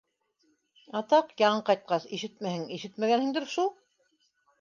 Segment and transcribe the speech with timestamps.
[0.99, 3.67] Атаҡ, яңы ҡайтҡас, ишетмәһәң ишетмәгәнһеңдер шу.